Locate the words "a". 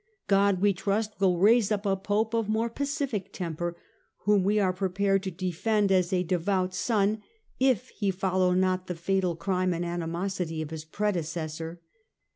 1.85-1.95